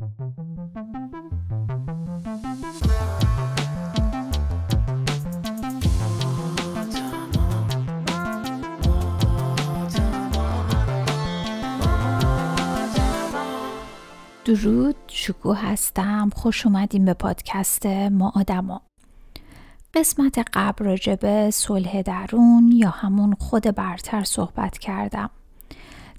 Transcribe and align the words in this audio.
درود 0.00 0.08
شکو 15.06 15.52
هستم. 15.52 16.30
خوش 16.34 16.66
اومدیم 16.66 17.04
به 17.04 17.14
پادکست 17.14 17.86
ما 17.86 18.32
آدما. 18.36 18.82
قسمت 19.94 20.38
قبل 20.52 20.84
راجع 20.84 21.14
به 21.14 21.50
صلح 21.50 22.02
درون 22.02 22.72
یا 22.72 22.90
همون 22.90 23.34
خود 23.34 23.74
برتر 23.74 24.24
صحبت 24.24 24.78
کردم. 24.78 25.30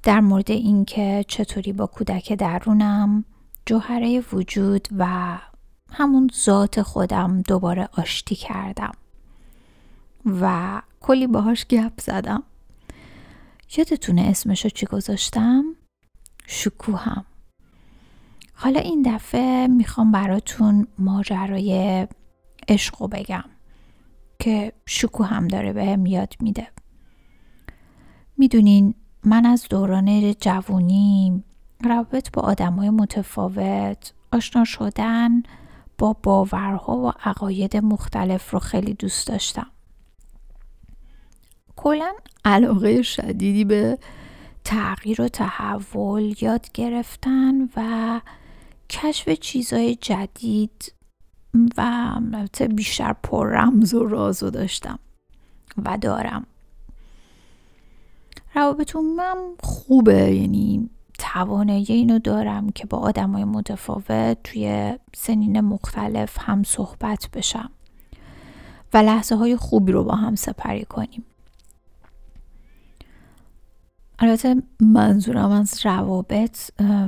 در 0.04 0.20
مورد 0.20 0.52
اینکه 0.52 1.25
چطوری 1.27 1.73
با 1.73 1.86
کودک 1.86 2.34
درونم 2.34 3.25
جوهره 3.72 4.24
وجود 4.34 4.88
و 4.98 5.38
همون 5.92 6.29
ذات 6.46 6.82
خودم 6.82 7.42
دوباره 7.42 7.89
آشتی 7.98 8.36
کردم. 8.36 8.92
و 10.25 10.82
کلی 11.00 11.28
باهاش 11.28 11.66
گپ 11.66 12.02
زدم. 12.02 12.43
یادتونه 13.78 14.21
اسمشو 14.21 14.70
چی 14.70 14.86
گذاشتم؟ 14.86 15.64
شکوهم 16.48 17.26
حالا 18.54 18.79
این 18.79 19.02
دفعه 19.15 19.68
می‌خوام 19.68 20.12
براتون 20.12 20.88
ماجرای 21.00 22.07
عشق 22.68 23.10
بگم 23.10 23.46
که 24.40 24.74
شکو 24.86 25.24
هم 25.24 25.48
داره 25.48 25.74
بهم 25.74 26.06
یاد 26.06 26.34
میده. 26.40 26.68
می‌دونین 28.38 28.93
من 29.24 29.46
از 29.46 29.65
دوران 29.70 30.34
جوونی 30.34 31.43
روابط 31.84 32.31
با 32.34 32.42
آدمای 32.42 32.90
متفاوت 32.90 34.14
آشنا 34.31 34.64
شدن 34.64 35.44
با 35.98 36.14
باورها 36.23 36.98
و 36.98 37.12
عقاید 37.23 37.78
مختلف 37.78 38.52
رو 38.52 38.60
خیلی 38.60 38.94
دوست 38.94 39.28
داشتم. 39.28 39.68
کلا 41.76 42.14
علاقه 42.46 43.02
شدیدی 43.02 43.66
به 43.66 43.98
تغییر 44.64 45.22
و 45.22 45.28
تحول 45.28 46.36
یاد 46.42 46.72
گرفتن 46.73 47.70
و 47.76 48.22
کشف 48.90 49.30
چیزهای 49.30 49.95
جدید 49.95 50.94
و 51.78 51.82
البته 52.34 52.68
بیشتر 52.68 53.14
پر 53.14 53.48
رمز 53.48 53.94
و 53.94 54.08
رازو 54.08 54.50
داشتم 54.50 55.00
و 55.86 55.98
دارم. 55.98 56.45
روابطم 58.56 59.00
خوبه 59.64 60.36
یعنی 60.36 60.90
توانایی 61.22 61.86
اینو 61.89 62.19
دارم 62.19 62.69
که 62.69 62.86
با 62.86 62.97
آدمای 62.97 63.44
متفاوت 63.44 64.38
توی 64.44 64.97
سنین 65.16 65.61
مختلف 65.61 66.38
هم 66.39 66.64
صحبت 66.64 67.30
بشم 67.33 67.72
و 68.94 68.97
لحظه 68.97 69.36
های 69.36 69.55
خوبی 69.55 69.92
رو 69.92 70.03
با 70.03 70.16
هم 70.16 70.36
سپری 70.36 70.86
کنیم. 70.86 71.25
البته 74.19 74.55
منظورم 74.80 75.52
از 75.52 75.86
روابط 75.86 76.58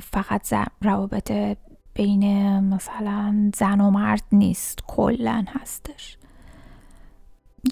فقط 0.02 0.53
روابط 0.81 1.58
بین 1.94 2.59
مثلا 2.59 3.52
زن 3.56 3.81
و 3.81 3.91
مرد 3.91 4.23
نیست 4.31 4.80
کلا 4.88 5.45
هستش. 5.47 6.17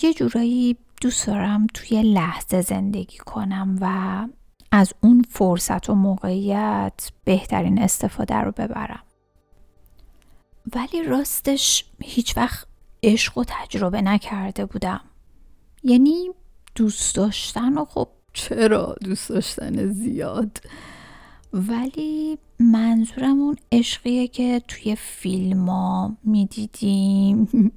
یه 0.04 0.14
جورایی 0.14 0.78
دوست 1.02 1.28
دارم 1.28 1.68
توی 1.74 2.04
لحظه 2.04 2.62
زندگی 2.62 3.18
کنم 3.18 3.78
و 3.82 4.28
از 4.72 4.94
اون 5.04 5.26
فرصت 5.30 5.90
و 5.90 5.96
موقعیت 5.96 7.12
بهترین 7.24 7.82
استفاده 7.82 8.36
رو 8.36 8.52
ببرم. 8.52 9.04
ولی 10.76 11.04
راستش 11.04 11.86
هیچ 12.04 12.38
وقت 12.38 12.68
عشق 13.04 13.38
و 13.38 13.44
تجربه 13.48 14.02
نکرده 14.02 14.66
بودم. 14.66 15.02
یعنی 15.84 16.30
دوست 16.76 17.16
داشتن 17.16 17.78
و 17.78 17.86
خب 17.86 18.08
چرا 18.34 18.96
دوست 19.04 19.30
داشتن 19.30 19.88
زیاد؟ 19.88 20.58
ولی 21.54 22.38
منظورم 22.60 23.40
اون 23.40 23.56
عشقیه 23.72 24.28
که 24.28 24.62
توی 24.68 24.96
فیلم 24.96 25.70
ها 25.70 26.18
می‌دیدیم 26.24 27.72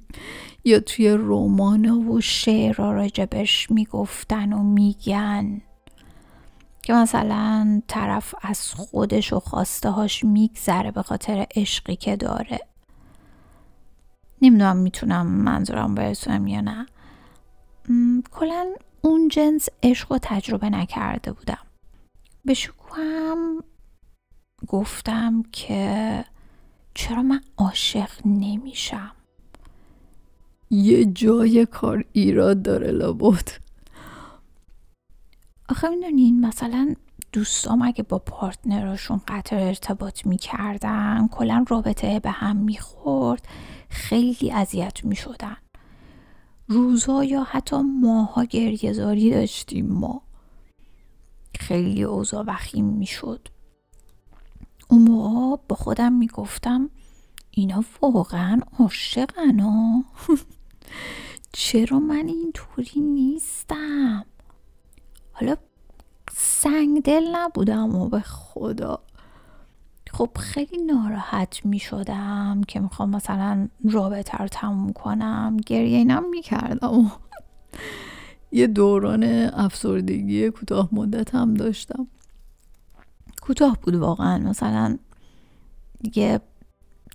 یا 0.63 0.79
توی 0.79 1.09
رومان 1.09 1.89
و 1.89 2.21
شعرها 2.21 2.91
راجبش 2.91 3.71
می‌گفتن 3.71 4.53
و 4.53 4.63
میگن. 4.63 5.61
که 6.85 6.93
مثلا 6.93 7.81
طرف 7.87 8.35
از 8.41 8.73
خودش 8.73 9.33
و 9.33 9.39
خواسته 9.39 9.89
هاش 9.89 10.23
میگذره 10.23 10.91
به 10.91 11.01
خاطر 11.01 11.47
عشقی 11.55 11.95
که 11.95 12.15
داره. 12.15 12.59
نمی‌دونم 14.41 14.77
می‌تونم 14.77 15.27
منظورم 15.27 15.95
برسونم 15.95 16.47
یا 16.47 16.61
نه. 16.61 16.85
کلا 18.31 18.73
اون 19.01 19.27
جنس 19.27 19.69
عشق 19.83 20.11
و 20.11 20.17
تجربه 20.21 20.69
نکرده 20.69 21.31
بودم. 21.31 21.65
به 22.45 22.53
شکوهم 22.53 23.63
گفتم 24.67 25.43
که 25.51 26.25
چرا 26.93 27.21
من 27.21 27.41
عاشق 27.57 28.09
نمیشم؟ 28.25 29.11
یه 30.69 31.05
جای 31.05 31.65
کار 31.65 32.05
ایراد 32.11 32.61
داره 32.61 32.91
لابد. 32.91 33.64
آخه 35.69 35.89
می‌دونین 35.89 36.45
مثلا 36.45 36.95
دوستام 37.31 37.81
اگه 37.81 38.03
با 38.03 38.19
پارتنراشون 38.19 39.21
قطع 39.27 39.55
ارتباط 39.55 40.25
می‌کردن 40.25 41.27
کلا 41.27 41.65
رابطه 41.67 42.19
به 42.19 42.29
هم 42.31 42.55
می‌خورد 42.55 43.47
خیلی 43.89 44.51
اذیت 44.51 45.05
می‌شدن. 45.05 45.57
روزها 46.67 47.23
یا 47.23 47.43
حتی 47.43 47.75
ماها 48.01 48.43
گریهزاری 48.43 49.31
داشتیم 49.31 49.85
ما. 49.85 50.21
خیلی 51.59 52.03
اوضاع 52.03 52.43
وخیم 52.47 52.85
می‌شد. 52.85 53.47
اون 54.89 55.01
موقع 55.01 55.61
با 55.69 55.75
خودم 55.75 56.13
می‌گفتم 56.13 56.89
اینا 57.51 57.83
واقعا 58.01 58.59
عاشقن 58.79 59.59
چرا 61.51 61.99
من 61.99 62.27
اینطوری 62.27 63.01
نیستم؟ 63.01 64.25
حالا 65.37 65.55
سنگ 66.33 67.01
دل 67.01 67.35
نبودم 67.35 67.95
و 67.95 68.09
به 68.09 68.19
خدا. 68.19 68.99
خب 70.11 70.29
خیلی 70.39 70.77
ناراحت 70.77 71.65
می 71.65 71.79
شدم 71.79 72.61
که 72.67 72.79
می‌خوام 72.79 73.09
مثلا 73.09 73.67
رابطه 73.91 74.37
رو 74.37 74.47
تموم 74.47 74.93
کنم. 74.93 75.57
گریه 75.65 75.97
اینم 75.97 76.29
می 76.29 76.41
کردم 76.41 77.11
یه 78.51 78.67
دوران 78.67 79.23
افسردگی 79.53 80.49
کوتاه 80.49 80.89
مدت 80.91 81.35
هم 81.35 81.53
داشتم. 81.53 82.07
کوتاه 83.41 83.77
بود 83.81 83.95
واقعا. 83.95 84.37
مثلا 84.37 84.97
دیگه 86.01 86.39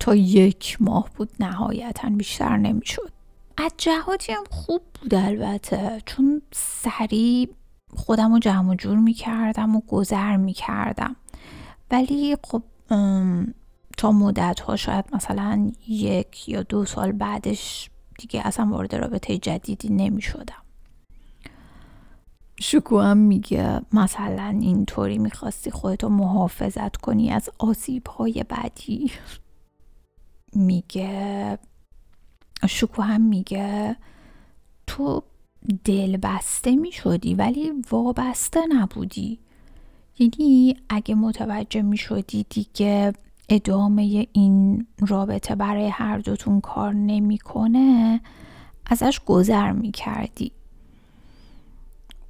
تا 0.01 0.15
یک 0.15 0.77
ماه 0.81 1.11
بود 1.17 1.31
نهایتا 1.41 2.11
بیشتر 2.11 2.57
نمی‌شد. 2.57 3.11
از 3.57 3.73
جهاتی 3.77 4.33
هم 4.33 4.45
خوب 4.51 4.83
بود 5.01 5.15
البته. 5.15 6.03
چون 6.07 6.43
سریع 6.53 7.49
خودم 7.97 8.33
رو 8.33 8.39
جمع 8.39 8.75
جور 8.75 8.99
می‌کردم 8.99 9.77
و 9.77 9.81
گذر 9.89 10.37
می‌کردم. 10.37 11.17
ولی 11.91 12.37
خب 12.45 12.62
تا 13.97 14.12
مدت 14.12 14.61
ها 14.61 14.77
شاید 14.77 15.05
مثلا 15.12 15.73
یک 15.89 16.49
یا 16.49 16.62
دو 16.62 16.84
سال 16.84 17.12
بعدش 17.12 17.91
دیگه 18.19 18.47
اصلا 18.47 18.67
وارد 18.67 18.95
رابطه 18.95 19.39
جدیدی 19.39 19.89
نمی 19.89 20.23
شدم 20.23 20.62
شکو 22.61 23.01
هم 23.01 23.17
میگه 23.17 23.81
مثلا 23.93 24.59
اینطوری 24.61 25.19
می‌خواستی 25.19 25.71
خودتو 25.71 26.09
محافظت 26.09 26.97
کنی 26.97 27.31
از 27.31 27.51
آسیب 27.59 28.07
های 28.07 28.45
بعدی. 28.49 29.12
میگه 30.53 31.59
شکو 32.69 33.03
هم 33.03 33.21
میگه 33.21 33.97
تو 34.87 35.22
دل 35.84 36.16
بسته 36.16 36.77
می‌شدی 36.77 37.34
ولی 37.34 37.72
وابسته 37.91 38.60
نبودی. 38.68 39.39
یعنی 40.18 40.77
اگه 40.89 41.15
متوجه 41.15 41.83
می‌شدی 41.83 42.47
دیگه 42.48 43.12
ادامه 43.48 44.27
این 44.33 44.86
رابطه 45.09 45.54
برای 45.54 45.89
هر 45.89 46.18
دوتون 46.18 46.60
کار 46.60 46.92
نمی‌کنه 46.92 48.21
ازش 48.86 49.21
گذر 49.27 49.72
می‌کردی. 49.72 50.53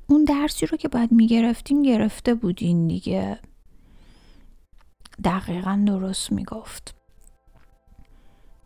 اون 0.07 0.25
درسی 0.25 0.67
رو 0.67 0.77
که 0.77 0.89
باید 0.89 1.13
می‌گرفتین 1.13 1.83
گرفته 1.83 2.35
بودین 2.35 2.87
دیگه. 2.87 3.39
دقیقا 5.25 5.85
درست 5.87 6.33
می‌گفت. 6.33 6.95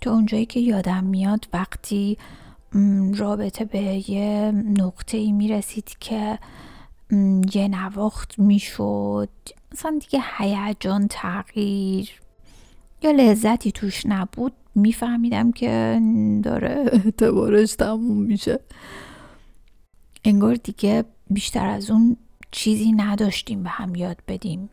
تو 0.01 0.11
اونجایی 0.11 0.47
که 0.47 0.61
یادم 0.61 1.05
میاد 1.05 1.49
وقتی 1.53 2.19
رابطه 3.17 3.65
به 3.65 4.11
یه 4.11 4.53
نقطه 4.79 5.19
ای 5.19 5.33
می‌رسید 5.33 5.97
که 6.01 6.39
یه 7.55 7.69
نواخت 7.69 8.39
می‌شد. 8.39 9.29
مثلا 9.73 9.99
دیگه 9.99 10.25
هیجان 10.39 11.07
تغییر 11.11 12.11
یا 13.03 13.11
لذتی 13.11 13.73
توش 13.73 14.07
نبود. 14.07 14.53
میفهمیدم 14.75 15.53
که 15.53 16.01
داره 16.43 16.85
اعتبارش 16.93 17.75
تموم 17.75 18.23
میشه. 18.23 18.61
انگار 20.25 20.55
دیگه 20.55 21.05
بیشتر 21.31 21.67
از 21.67 21.91
اون 21.91 22.17
چیزی 22.51 22.93
نداشتیم 22.93 23.63
به 23.63 23.69
هم 23.69 23.95
یاد 23.95 24.17
بدیم. 24.29 24.71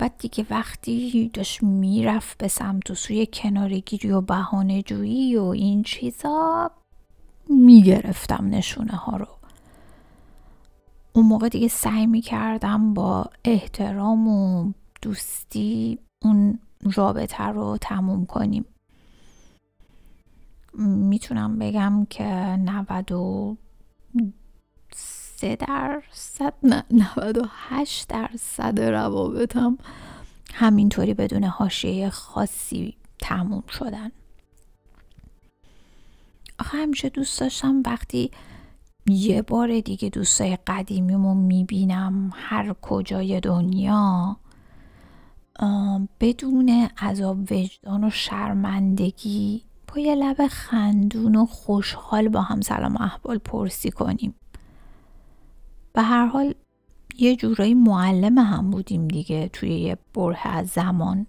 بعد 0.00 0.18
دیگه 0.18 0.46
وقتی 0.50 1.30
داشت 1.34 1.62
می‌رفت 1.62 2.38
به 2.38 2.48
سمت 2.48 2.90
و 2.90 2.94
سوی 2.94 3.28
کنارگیری 3.32 4.10
و 4.10 4.20
بهانه 4.20 4.82
جویی 4.82 5.36
و 5.36 5.42
این 5.42 5.82
چیزا 5.82 6.70
می‌گرفتم 7.48 8.46
نشونه 8.46 8.92
ها 8.92 9.16
رو. 9.16 9.26
اون 11.12 11.26
موقع 11.26 11.48
دیگه 11.48 11.68
سعی 11.68 12.06
می‌کردم 12.06 12.94
با 12.94 13.26
احترام 13.44 14.28
و 14.28 14.72
دوستی 15.02 15.98
اون 16.22 16.58
رابطه 16.94 17.44
رو 17.44 17.78
تموم 17.80 18.26
کنیم. 18.26 18.64
می‌تونم 20.78 21.58
بگم 21.58 22.06
که 22.10 22.24
93 25.42 25.56
درصد 25.56 26.54
نه 26.62 26.84
98 26.90 28.08
درصد 28.08 28.80
روابطم 28.80 29.78
همینطوری 30.54 31.14
بدون 31.14 31.44
حاشیه 31.44 32.10
خاصی 32.10 32.96
تموم 33.18 33.62
شدن. 33.68 34.10
آخه 36.58 36.78
همیشه 36.78 37.08
دوست 37.08 37.40
داشتم 37.40 37.82
وقتی 37.86 38.30
یه 39.06 39.42
بار 39.42 39.80
دیگه 39.80 40.08
دوستای 40.08 40.58
قدیمیمو 40.66 41.34
می‌بینم 41.34 42.30
هر 42.34 42.74
کجای 42.82 43.40
دنیا 43.40 44.36
بدون 46.20 46.88
عذاب 46.98 47.52
وجدان 47.52 48.04
و 48.04 48.10
شرمندگی 48.10 49.62
با 49.88 50.00
یه 50.00 50.14
لب 50.14 50.46
خندون 50.46 51.36
و 51.36 51.46
خوشحال 51.46 52.28
با 52.28 52.42
هم 52.42 52.60
سلام 52.60 52.96
احوال 52.96 53.38
پرسی 53.38 53.90
کنیم. 53.90 54.34
به 56.00 56.06
هر 56.06 56.26
حال 56.26 56.54
یه 57.18 57.36
جورایی 57.36 57.74
معلم 57.74 58.38
هم 58.38 58.70
بودیم 58.70 59.08
دیگه 59.08 59.48
توی 59.48 59.80
یه 59.80 59.98
بره 60.14 60.46
از 60.46 60.68
زمان. 60.68 61.26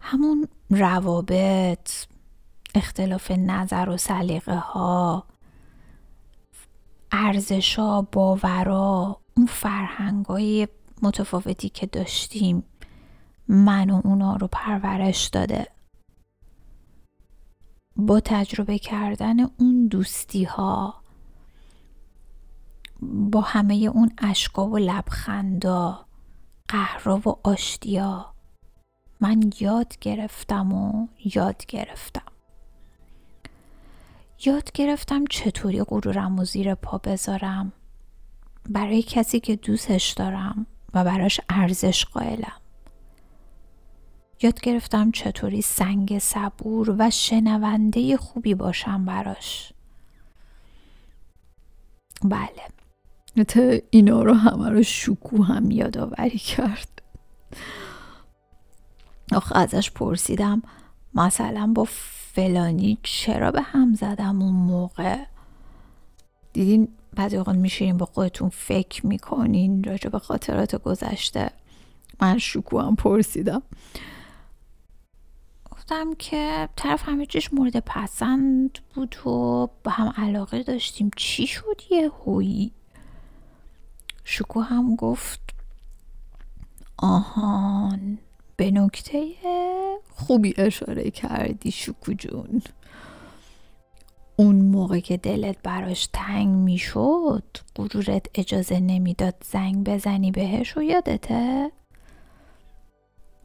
همون 0.00 0.48
روابط 0.70 1.90
اختلاف 2.74 3.30
نظر 3.30 3.88
و 3.88 3.96
سلیقه 3.96 4.56
ها 4.56 5.24
ارزشا 7.12 8.02
باورا 8.02 9.20
اون 9.36 9.46
فرهنگای 9.46 10.68
متفاوتی 11.02 11.68
که 11.68 11.86
داشتیم 11.86 12.64
من 13.48 13.90
و 13.90 14.00
اونا 14.04 14.36
رو 14.36 14.48
پرورش 14.52 15.26
داده. 15.26 15.66
با 17.96 18.20
تجربه 18.20 18.78
کردن 18.78 19.40
اون 19.40 19.86
دوستی 19.86 20.44
ها 20.44 20.99
با 23.02 23.40
همه 23.40 23.74
اون 23.74 24.12
اشکا 24.18 24.66
و 24.66 24.78
لبخندا 24.78 26.04
قهرا 26.68 27.16
و 27.16 27.48
آشتیا. 27.48 28.34
من 29.20 29.50
یاد 29.60 29.98
گرفتم 30.00 30.72
و 30.72 31.08
یاد 31.34 31.66
گرفتم. 31.66 32.32
یاد 34.44 34.72
گرفتم 34.72 35.24
چطوری 35.30 35.82
غرورم 35.82 36.38
و 36.38 36.44
زیر 36.44 36.74
پا 36.74 36.98
بذارم. 36.98 37.72
برای 38.68 39.02
کسی 39.02 39.40
که 39.40 39.56
دوستش 39.56 40.10
دارم 40.10 40.66
و 40.94 41.04
براش 41.04 41.40
ارزش 41.48 42.04
قائلم. 42.04 42.60
یاد 44.42 44.60
گرفتم 44.60 45.10
چطوری 45.10 45.62
سنگ 45.62 46.18
صبور 46.18 46.96
و 46.98 47.10
شنونده 47.10 48.16
خوبی 48.16 48.54
باشم 48.54 49.04
براش. 49.04 49.72
بله. 52.24 52.79
تا 53.48 53.78
اینا 53.90 54.22
رو 54.22 54.34
همه 54.34 54.68
رو 54.68 54.82
شکو 54.82 55.42
هم 55.42 55.70
یادآوری 55.70 56.38
کرد. 56.38 57.02
آخه 59.32 59.58
ازش 59.58 59.90
پرسیدم 59.90 60.62
مثلا 61.14 61.72
با 61.74 61.86
فلانی 62.34 62.98
چرا 63.02 63.50
به 63.50 63.62
هم 63.62 63.94
زدم 63.94 64.42
اون 64.42 64.54
موقع؟ 64.54 65.24
دیدین 66.52 66.88
بعضی 67.16 67.36
اوقات 67.36 67.56
میشینین 67.56 67.96
با 67.96 68.06
خودتون 68.06 68.48
فکر 68.48 69.06
می‌کنین 69.06 69.84
راجع 69.84 70.10
به 70.10 70.18
خاطرات 70.18 70.76
گذشته؟ 70.76 71.50
من 72.20 72.38
شکو 72.38 72.78
هم 72.78 72.96
پرسیدم. 72.96 73.62
گفتم 75.70 76.14
که 76.14 76.68
طرف 76.76 77.08
همه 77.08 77.26
چیش 77.26 77.52
مورد 77.52 77.80
پسند 77.86 78.78
بود 78.94 79.26
و 79.26 79.66
به 79.82 79.90
هم 79.90 80.12
علاقه 80.16 80.62
داشتیم. 80.62 81.10
چی 81.16 81.46
شد 81.46 81.80
یه 81.90 82.10
هویی؟ 82.24 82.72
شکو 84.24 84.60
هم 84.60 84.96
گفت 84.96 85.40
آهان 86.98 88.18
به 88.56 88.70
نکته 88.70 89.34
خوبی 90.10 90.54
اشاره 90.58 91.10
کردی 91.10 91.70
شکو 91.70 92.12
جون. 92.12 92.62
اون 94.36 94.56
موقع 94.56 95.00
که 95.00 95.16
دلت 95.16 95.62
براش 95.62 96.08
تنگ 96.12 96.48
می‌شد 96.48 97.44
غرورت 97.76 98.26
اجازه 98.34 98.80
نمی‌داد 98.80 99.34
زنگ 99.50 99.84
بزنی 99.84 100.30
بهش 100.30 100.76
و 100.76 100.82
یادته 100.82 101.72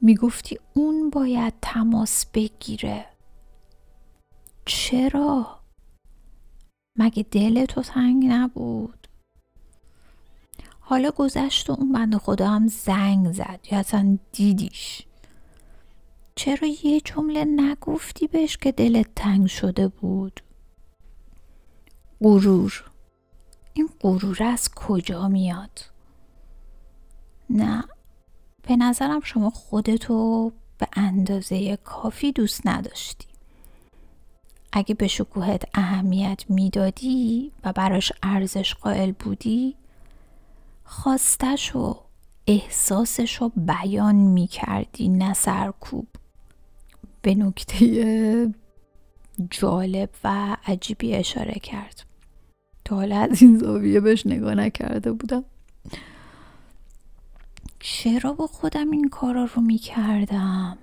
می‌گفتی 0.01 0.59
اون 0.73 1.09
باید 1.09 1.53
تماس 1.61 2.25
بگیره. 2.25 3.05
چرا؟ 4.65 5.59
مگه 6.95 7.25
دل 7.31 7.65
تو 7.65 7.81
تنگ 7.81 8.25
نبود؟ 8.25 9.04
حالا 10.87 11.11
گذشت 11.11 11.69
و 11.69 11.73
اون 11.73 11.91
بند 11.91 12.17
خدا 12.17 12.47
هم 12.47 12.67
زنگ 12.67 13.31
زد. 13.31 13.59
یا 13.71 13.79
اصلا 13.79 14.17
دیدیش. 14.31 15.01
چرا 16.35 16.67
یه 16.83 17.01
جمله 17.01 17.45
نگفتی 17.45 18.27
بهش 18.27 18.57
که 18.57 18.71
دلت 18.71 19.07
تنگ 19.15 19.47
شده 19.47 19.87
بود؟ 19.87 20.41
غرور. 22.21 22.83
این 23.73 23.89
غرور 24.01 24.43
از 24.43 24.69
کجا 24.75 25.27
میاد؟ 25.27 25.81
نه. 27.49 27.83
به 28.67 28.75
نظرم 28.75 29.21
شما 29.21 29.49
خودتو 29.49 30.51
به 30.77 30.87
اندازه 30.93 31.77
کافی 31.77 32.31
دوست 32.31 32.67
نداشتی. 32.67 33.27
اگه 34.73 34.95
به 34.95 35.07
شکوهت 35.07 35.63
اهمیت 35.73 36.43
می‌دادی 36.49 37.51
و 37.63 37.73
براش 37.73 38.11
ارزش 38.23 38.73
قائل 38.73 39.11
بودی 39.11 39.75
خواستش 40.85 41.75
و 41.75 41.95
احساسش 42.47 43.35
رو 43.35 43.49
بیان 43.49 44.15
می‌کردی 44.15 45.09
نه 45.09 45.33
سرکوب. 45.33 46.07
به 47.21 47.35
نکته 47.35 48.53
جالب 49.49 50.09
و 50.23 50.57
عجیبی 50.65 51.15
اشاره 51.15 51.53
کرد. 51.53 52.05
تا 52.85 52.95
حالا 52.95 53.19
از 53.19 53.41
این 53.41 53.57
زاویه 53.57 53.99
بهش 53.99 54.27
نگاه 54.27 54.55
نکرده 54.55 55.11
بودم. 55.11 55.45
چرا 57.79 58.33
با 58.33 58.47
خودم 58.47 58.91
این 58.91 59.09
کارا 59.09 59.45
رو 59.55 59.61
می‌کردم؟ 59.61 60.77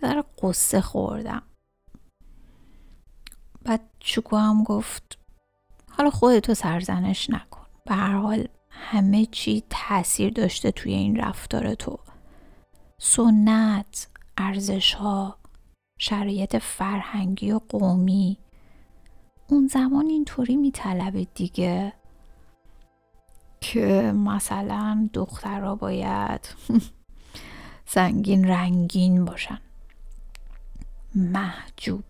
ذره 0.00 0.24
قصه 0.42 0.80
خوردم. 0.80 1.42
بعد 3.62 3.80
شکو 4.00 4.36
هم 4.36 4.62
گفت 4.62 5.18
حالا 5.90 6.10
خودتو 6.10 6.54
سرزنش 6.54 7.30
نکن. 7.30 7.63
به 7.88 7.94
هر 7.94 8.16
حال 8.16 8.48
همه 8.70 9.26
چی 9.26 9.62
تاثیر 9.70 10.32
داشته 10.32 10.70
توی 10.70 10.92
این 10.92 11.16
رفتار 11.16 11.74
تو. 11.74 11.98
سنت 12.98 14.08
ارزش 14.36 14.94
ها 14.94 15.38
شرایط 15.98 16.56
فرهنگی 16.56 17.52
و 17.52 17.60
قومی. 17.68 18.38
اون 19.46 19.66
زمان 19.66 20.06
اینطوری 20.06 20.56
میطلبه 20.56 21.26
دیگه 21.34 21.92
که 23.60 24.12
مثلا 24.16 25.08
دخترها 25.12 25.74
باید 25.74 26.48
سنگین 27.86 28.48
رنگین 28.48 29.24
باشن. 29.24 29.60
محجوب 31.14 32.04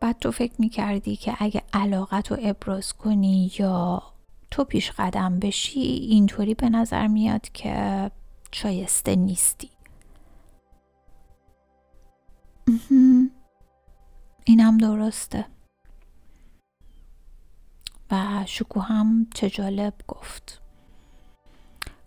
بعد 0.00 0.18
تو 0.18 0.30
فکر 0.30 0.54
می‌کردی 0.58 1.16
که 1.16 1.36
اگه 1.38 1.62
علاقت 1.72 2.30
رو 2.30 2.36
ابراز 2.40 2.92
کنی 2.92 3.52
یا 3.58 4.02
تو 4.50 4.64
پیش 4.64 4.90
قدم 4.90 5.38
بشی 5.38 5.80
اینطوری 5.80 6.54
به 6.54 6.68
نظر 6.68 7.06
میاد 7.06 7.48
که 7.52 8.10
شایسته 8.52 9.16
نیستی. 9.16 9.70
اینم 14.44 14.78
درسته. 14.78 15.46
و 18.10 18.44
شکو 18.46 18.80
هم 18.80 19.26
چه 19.34 19.50
جالب 19.50 19.94
گفت. 20.08 20.60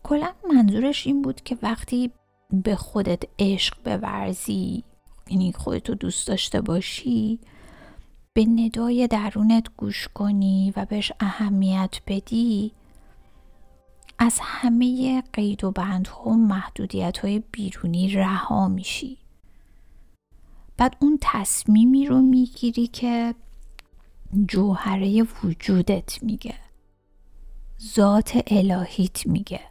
کلا 0.03 0.33
منظورش 0.53 1.07
این 1.07 1.21
بود 1.21 1.41
که 1.41 1.57
وقتی 1.61 2.11
به 2.51 2.75
خودت 2.75 3.23
عشق 3.39 3.77
بورزی 3.83 4.83
یعنی 5.29 5.53
خودتو 5.53 5.95
دوست 5.95 6.27
داشته 6.27 6.61
باشی 6.61 7.39
به 8.35 8.45
ندای 8.45 9.07
درونت 9.07 9.63
گوش 9.77 10.07
کنی 10.07 10.73
و 10.75 10.85
بهش 10.85 11.11
اهمیت 11.19 11.95
بدی 12.07 12.71
از 14.19 14.39
همه 14.41 15.21
قید 15.33 15.63
و 15.63 15.71
بندها 15.71 16.21
و 16.23 16.37
محدودیت 16.37 17.17
های 17.17 17.43
بیرونی 17.51 18.09
رها 18.09 18.67
میشی. 18.67 19.17
بعد 20.77 20.97
اون 20.99 21.17
تصمیمی 21.21 22.05
رو 22.05 22.21
می‌گیری 22.21 22.87
که 22.87 23.35
جوهره 24.47 25.23
وجودت 25.43 26.23
میگه. 26.23 26.55
ذات 27.95 28.43
الهیت 28.47 29.27
میگه. 29.27 29.61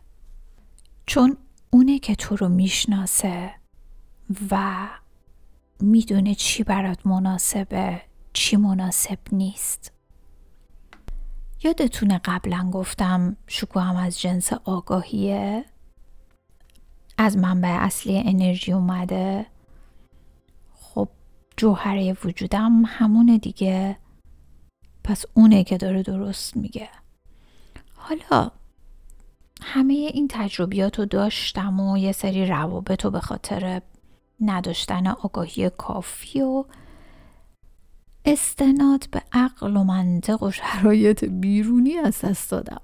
چون 1.06 1.36
اونه 1.70 1.98
که 1.98 2.14
تو 2.14 2.36
رو 2.36 2.48
می‌شناسه 2.48 3.54
و 4.50 4.88
می‌دونه 5.80 6.34
چی 6.34 6.64
برات 6.64 7.06
مناسبه. 7.06 8.11
چی 8.52 8.56
مناسب 8.56 9.18
نیست. 9.32 9.92
یادتونه 11.62 12.20
قبلا 12.24 12.70
گفتم 12.72 13.36
هم 13.74 13.96
از 13.96 14.20
جنس 14.20 14.52
آگاهیه؟ 14.52 15.64
از 17.18 17.36
منبع 17.36 17.68
اصلی 17.68 18.18
انرژی 18.18 18.72
اومده. 18.72 19.46
خب 20.74 21.08
جوهره 21.56 22.16
وجودم 22.24 22.82
همونه 22.86 23.38
دیگه. 23.38 23.98
پس 25.04 25.24
اونه 25.34 25.64
که 25.64 25.76
داره 25.76 26.02
درست 26.02 26.56
میگه. 26.56 26.88
حالا 27.94 28.50
همه 29.62 29.94
این 29.94 30.28
تجربیات 30.30 30.98
رو 30.98 31.06
داشتم 31.06 31.80
و 31.80 31.98
یه 31.98 32.12
سری 32.12 32.46
روابط 32.46 33.04
رو 33.04 33.10
به 33.10 33.20
خاطر 33.20 33.82
نداشتن 34.40 35.06
آگاهی 35.06 35.70
کافی 35.70 36.40
و 36.40 36.64
استناد 38.24 39.08
به 39.10 39.22
عقل 39.32 39.76
و 39.76 39.84
منطق 39.84 40.42
و 40.42 40.50
شرایط 40.50 41.24
بیرونی 41.24 41.96
از 41.96 42.20
دست 42.20 42.50
دادم. 42.50 42.80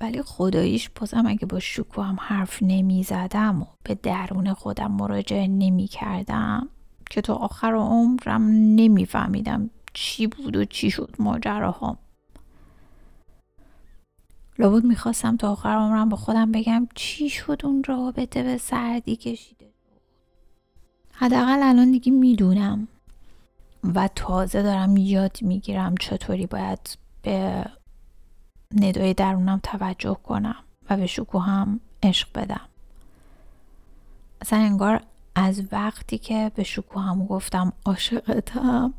ولی 0.00 0.22
خداییش 0.22 0.88
بازم 0.88 1.26
اگه 1.26 1.46
با 1.46 1.60
شکو 1.60 2.02
هم 2.02 2.16
حرف 2.20 2.58
نمی 2.62 3.02
زدم 3.02 3.62
و 3.62 3.66
به 3.82 3.94
درون 3.94 4.54
خودم 4.54 4.92
مراجعه 4.92 5.46
نمی 5.46 5.86
کردم 5.86 6.68
که 7.10 7.20
تا 7.20 7.34
آخر 7.34 7.74
عمرم 7.74 8.42
نمیفهمیدم 8.50 9.70
چی 9.92 10.26
بود 10.26 10.56
و 10.56 10.64
چی 10.64 10.90
شد 10.90 11.14
ماجراهام. 11.18 11.98
لابد 14.58 14.84
می‌خواستم 14.84 15.36
تا 15.36 15.52
آخر 15.52 15.68
عمرم 15.68 16.08
با 16.08 16.16
خودم 16.16 16.52
بگم 16.52 16.88
چی 16.94 17.28
شد 17.28 17.60
اون 17.64 17.84
رابطه 17.84 18.42
به 18.42 18.58
سردی 18.58 19.16
کشیده. 19.16 19.75
حداقل 21.18 21.62
الان 21.62 21.90
دیگه 21.90 22.12
می‌دونم. 22.12 22.88
و 23.94 24.08
تازه 24.14 24.62
دارم 24.62 24.96
یاد 24.96 25.38
می‌گیرم 25.42 25.94
چطوری 25.96 26.46
باید 26.46 26.98
به 27.22 27.64
ندای 28.74 29.14
درونم 29.14 29.60
توجه 29.62 30.16
کنم 30.24 30.64
و 30.90 30.96
به 30.96 31.40
هم 31.40 31.80
عشق 32.02 32.28
بدم. 32.34 32.68
اصلا 34.40 34.58
انگار 34.58 35.02
از 35.34 35.62
وقتی 35.72 36.18
که 36.18 36.52
به 36.54 36.64
هم 37.00 37.26
گفتم 37.26 37.72
عاشقتم 37.84 38.94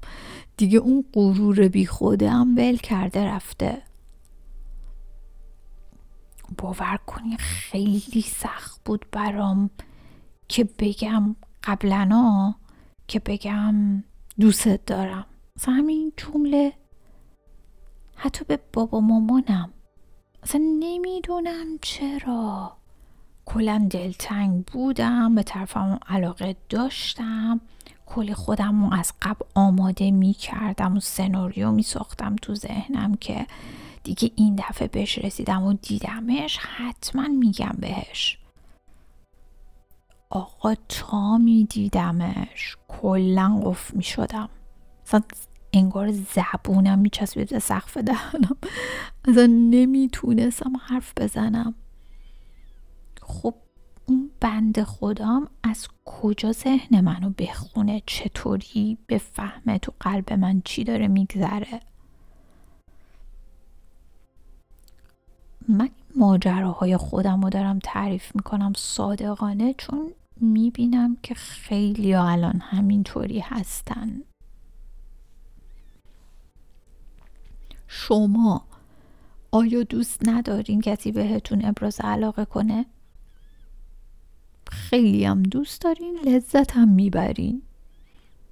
دیگه 0.58 0.80
اون 0.80 1.06
غرور 1.14 1.68
بی 1.68 1.86
خودم 1.86 2.56
ول 2.58 2.78
کرده 2.78 3.26
رفته. 3.26 3.82
باور 6.58 7.00
کنی 7.08 7.38
خیلی 7.38 8.22
سخت 8.22 8.82
بود 8.86 9.06
برام 9.12 9.70
که 10.48 10.64
بگم 10.80 11.36
قبلا 11.68 12.54
که 13.08 13.20
بگم 13.20 14.04
دوستت 14.40 14.86
دارم. 14.86 15.26
مثلا 15.58 15.74
همین 15.74 16.14
جمله 16.18 16.74
حتی 18.16 18.46
به 18.46 18.60
بابا 18.74 19.00
مامانم. 19.00 19.74
اصلا 20.44 20.62
نمی‌دونم 20.80 21.78
چرا. 21.82 22.78
کلا 23.46 23.88
دلتنگ 23.90 24.66
بودم 24.66 25.36
به 25.36 25.44
طرفم 25.44 26.00
علاقه 26.08 26.56
داشتم. 26.70 27.62
کل 28.06 28.34
خودم 28.34 28.86
رو 28.86 28.94
از 28.94 29.14
قبل 29.22 29.46
آماده 29.56 30.12
می 30.12 30.34
کردم 30.34 30.98
و 30.98 31.00
سناریو 31.00 31.72
می 31.72 31.84
ساختم 31.84 32.36
تو 32.36 32.56
ذهنم 32.56 33.16
که 33.16 33.48
دیگه 34.04 34.32
این 34.36 34.56
دفعه 34.56 34.88
بهش 34.88 35.18
رسیدم 35.18 35.64
و 35.64 35.74
دیدمش 35.74 36.58
حتما 36.58 37.28
میگم 37.28 37.76
بهش. 37.80 38.38
آقا 40.30 40.76
تا 40.90 41.38
میدیدمش 41.38 42.78
کلا 42.88 43.62
قف 43.64 43.94
می 43.94 44.04
شدم 44.04 44.50
اصلا 45.06 45.22
انگار 45.74 46.12
زبونم 46.12 47.00
میچسبید 47.00 47.50
به 47.50 47.60
سقف 47.60 47.98
دهنم 47.98 48.58
اصلا 49.28 49.46
نمی‌تونستم 49.46 50.78
حرف 50.78 51.14
بزنم. 51.18 51.76
خب 53.22 53.54
اون 54.06 54.32
بند 54.40 54.84
خودم 54.84 55.48
از 55.64 55.88
کجا 56.06 56.52
ذهن 56.52 57.02
منو 57.02 57.30
بخونه 57.30 58.02
چطوری؟ 58.06 58.98
بفهمه 59.10 59.78
تو 59.80 59.94
قلب 60.00 60.34
من 60.34 60.62
چی 60.66 60.84
داره 60.84 61.08
میگذره؟ 61.08 61.80
من 65.70 65.90
ماجراهای 66.18 66.98
خودم 66.98 67.42
رو 67.42 67.50
دارم 67.50 67.80
تعریف 67.84 68.36
می‌کنم 68.36 68.74
صادقانه 68.76 69.76
چون 69.78 70.12
می‌بینم 70.42 71.18
که 71.24 71.34
خیلی 71.36 72.14
الان 72.14 72.60
همینطوری 72.60 73.40
هستن. 73.40 74.22
شما 77.88 78.66
آیا 79.52 79.84
دوست 79.84 80.30
ندارین 80.30 80.82
کسی 80.82 81.12
بهتون 81.12 81.66
ابراز 81.66 82.00
علاقه 82.00 82.46
کنه؟ 82.46 82.86
خیلی 84.72 85.26
هم 85.26 85.44
دوست 85.44 85.82
دارین 85.82 86.20
لذت 86.26 86.72
هم 86.72 86.88
می‌برین. 86.88 87.62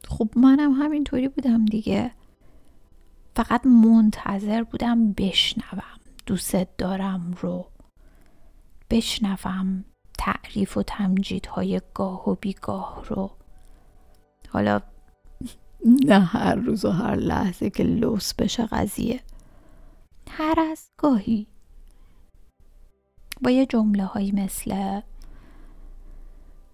خب 0.07 0.29
منم 0.35 0.71
همینطوری 0.71 1.27
بودم 1.27 1.65
دیگه. 1.65 2.11
فقط 3.35 3.65
منتظر 3.65 4.63
بودم 4.63 5.13
بشنوم. 5.13 5.94
دوست 6.25 6.55
دارم 6.77 7.33
رو 7.41 7.71
بشنوم 8.89 9.85
تعریف 10.17 10.77
و 10.77 10.83
تمجیدهای 10.83 11.81
گاه 11.93 12.29
و 12.29 12.35
بیگاه 12.35 13.05
رو. 13.07 13.31
حالا 14.49 14.81
نه 16.09 16.19
هر 16.19 16.55
روز 16.55 16.85
و 16.85 16.89
هر 16.89 17.15
لحظه 17.15 17.69
که 17.69 17.83
لوس 17.83 18.33
بشه 18.33 18.65
قضیه. 18.65 19.19
هر 20.29 20.59
از 20.71 20.89
گاهی. 20.97 21.47
با 23.41 23.49
یه 23.49 23.65
جمله 23.65 24.05
هایی 24.05 24.31
مثل 24.31 25.01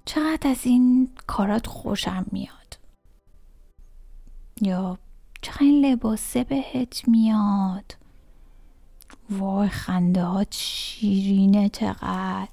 چقدر 0.05 0.49
از 0.49 0.65
این 0.65 1.09
کارات 1.27 1.67
خوشم 1.67 2.25
میاد؟ 2.31 2.77
یا 4.61 4.97
چقدر 5.41 5.63
این 5.63 5.85
لباسه 5.85 6.43
بهت 6.43 7.07
میاد؟ 7.07 8.00
وای 9.31 9.69
خنده 9.69 10.23
ها 10.23 10.45
شیرینه 10.49 11.69
چقدر. 11.69 12.47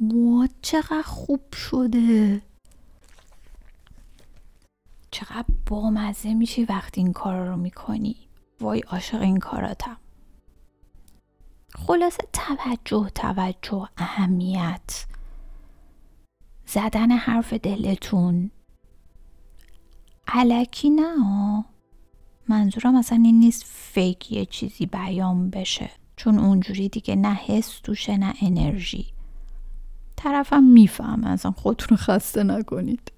موات 0.00 0.50
چقدر 0.62 1.02
خوب 1.02 1.54
شده. 1.54 2.42
چقدر 5.10 5.44
بامزه 5.66 6.34
میشی 6.34 6.64
وقتی 6.64 7.00
این 7.00 7.12
کارا 7.12 7.46
رو 7.48 7.56
می‌کنی. 7.56 8.16
وای 8.60 8.80
عاشق 8.80 9.20
این 9.20 9.38
کاراتم. 9.38 9.96
خلاصه 11.74 12.28
توجه 12.32 13.10
توجه 13.14 13.88
اهمیت. 13.96 15.06
زدن 16.66 17.10
حرف 17.10 17.52
دلتون. 17.52 18.50
علکی 20.28 20.90
نه. 20.90 21.64
منظورم 22.48 22.94
اصلا 22.94 23.22
این 23.24 23.38
نیست 23.38 23.64
فیک 23.66 24.32
یه 24.32 24.46
چیزی 24.46 24.86
بیان 24.86 25.50
بشه 25.50 25.90
چون 26.16 26.38
اونجوری 26.38 26.88
دیگه 26.88 27.16
نه 27.16 27.34
حس 27.34 27.80
توشه 27.80 28.16
نه 28.16 28.34
انرژی. 28.42 29.06
طرفم 30.16 30.62
می‌فهمه 30.62 31.28
اصلا 31.28 31.50
خودتون 31.50 31.96
خسته 31.96 32.42
نکنید. 32.42 33.12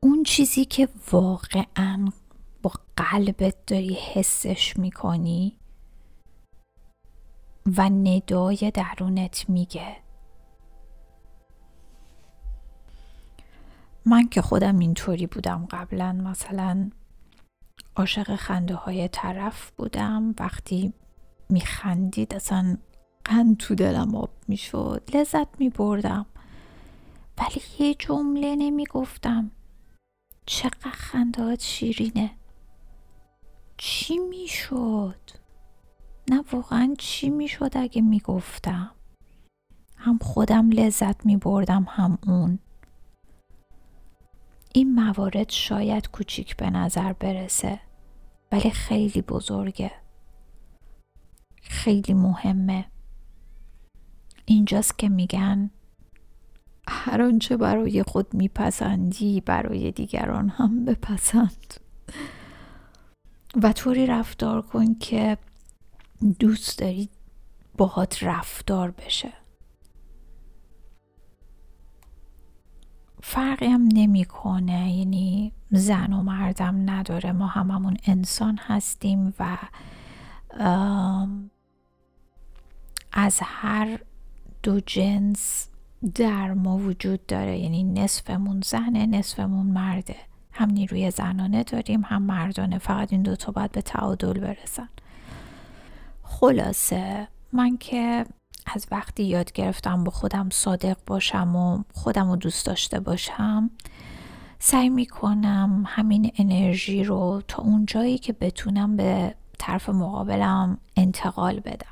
اون 0.00 0.22
چیزی 0.22 0.64
که 0.64 0.88
واقعا 1.12 2.08
با 2.62 2.72
قلبت 2.96 3.66
داری 3.66 3.94
حسش 3.94 4.76
می‌کنی 4.76 5.56
و 7.66 7.88
ندای 7.88 8.72
درونت 8.74 9.44
میگه. 9.48 9.96
من 14.06 14.28
که 14.28 14.42
خودم 14.42 14.78
اینطوری 14.78 15.26
بودم 15.26 15.66
قبلا 15.70 16.12
مثلا 16.12 16.90
عاشق 17.96 18.36
خنده 18.36 18.74
های 18.74 19.08
طرف 19.08 19.70
بودم. 19.70 20.34
وقتی 20.38 20.92
میخندید 21.48 22.34
اصلا 22.34 22.76
قند 23.24 23.56
تو 23.56 23.74
دلم 23.74 24.14
آب 24.14 24.30
می‌شد. 24.48 25.10
لذت 25.14 25.48
میبردم. 25.60 26.26
ولی 27.38 27.62
یه 27.78 27.94
جمله 27.94 28.56
نمی‌گفتم. 28.56 29.50
چقدر 30.46 30.90
خندهات 30.90 31.60
شیرینه. 31.60 32.30
چی 33.76 34.18
می‌شد؟ 34.18 35.30
نه 36.30 36.44
واقعا 36.52 36.94
چی 36.98 37.30
می‌شد 37.30 37.70
اگه 37.74 38.02
می‌گفتم؟ 38.02 38.90
هم 39.96 40.18
خودم 40.18 40.70
لذت 40.70 41.26
میبردم 41.26 41.86
هم 41.88 42.18
اون. 42.26 42.58
این 44.74 44.94
موارد 44.94 45.50
شاید 45.50 46.10
کوچیک 46.10 46.56
به 46.56 46.70
نظر 46.70 47.12
برسه 47.12 47.80
ولی 48.52 48.70
خیلی 48.70 49.22
بزرگه. 49.22 49.92
خیلی 51.62 52.14
مهمه. 52.14 52.84
اینجاست 54.44 54.98
که 54.98 55.08
میگن 55.08 55.70
هر 56.88 57.22
آنچه 57.22 57.56
برای 57.56 58.02
خود 58.02 58.34
میپسندی 58.34 59.40
برای 59.40 59.90
دیگران 59.90 60.48
هم 60.48 60.84
بپسند. 60.84 61.74
و 63.62 63.72
طوری 63.72 64.06
رفتار 64.06 64.62
کن 64.62 64.94
که 64.94 65.38
دوست 66.38 66.78
داری 66.78 67.08
باهات 67.76 68.22
رفتار 68.22 68.90
بشه. 68.90 69.41
فرقی 73.24 73.66
هم 73.66 73.88
نمی‌کنه. 73.92 74.96
یعنی 74.96 75.52
زن 75.70 76.12
و 76.12 76.22
مردم 76.22 76.90
نداره. 76.90 77.32
ما 77.32 77.46
هممون 77.46 77.96
انسان 78.04 78.58
هستیم 78.62 79.34
و 79.38 79.58
از 83.12 83.40
هر 83.42 83.98
دو 84.62 84.80
جنس 84.80 85.68
در 86.14 86.52
ما 86.54 86.78
وجود 86.78 87.26
داره. 87.26 87.58
یعنی 87.58 87.84
نصفمون 87.84 88.60
زنه 88.64 89.06
نصفمون 89.06 89.66
مرده. 89.66 90.16
هم 90.52 90.70
نیروی 90.70 91.10
زنانه 91.10 91.62
داریم 91.62 92.02
هم 92.04 92.22
مردانه. 92.22 92.78
فقط 92.78 93.12
این 93.12 93.22
دوتا 93.22 93.52
باید 93.52 93.72
به 93.72 93.82
تعادل 93.82 94.40
برسن. 94.40 94.88
خلاصه 96.22 97.28
من 97.52 97.76
که 97.76 98.26
از 98.66 98.86
وقتی 98.90 99.24
یاد 99.24 99.52
گرفتم 99.52 100.04
با 100.04 100.10
خودم 100.10 100.50
صادق 100.50 100.96
باشم 101.06 101.56
و 101.56 101.82
خودم 101.92 102.30
رو 102.30 102.36
دوست 102.36 102.66
داشته 102.66 103.00
باشم 103.00 103.70
سعی 104.58 104.88
می‌کنم 104.88 105.84
همین 105.86 106.32
انرژی 106.38 107.04
رو 107.04 107.42
تا 107.48 107.62
اون 107.62 107.86
جایی 107.86 108.18
که 108.18 108.32
بتونم 108.32 108.96
به 108.96 109.34
طرف 109.58 109.88
مقابلم 109.88 110.78
انتقال 110.96 111.60
بدم. 111.60 111.86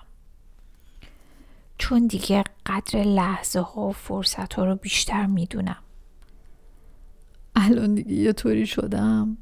چون 1.78 2.06
دیگه 2.06 2.44
قدر 2.66 2.98
لحظه 3.02 3.60
ها 3.60 3.80
و 3.80 3.92
فرصت 3.92 4.54
ها 4.54 4.64
رو 4.64 4.76
بیشتر 4.76 5.26
می‌دونم. 5.26 5.82
الان 7.56 7.94
دیگه 7.94 8.12
یه 8.12 8.32
طوری 8.32 8.66
شدم. 8.66 9.36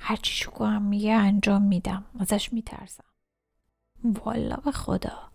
هرچی 0.00 0.34
شکوهم 0.34 0.82
میگه 0.82 1.12
انجام 1.12 1.62
میدم. 1.62 2.04
ازش 2.20 2.52
میترسم. 2.52 3.04
والا 4.04 4.56
به 4.56 4.72
خدا. 4.72 5.29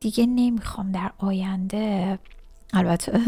دیگه 0.00 0.26
نمی‌خوام 0.26 0.92
در 0.92 1.12
آینده 1.18 2.18
البته 2.72 3.22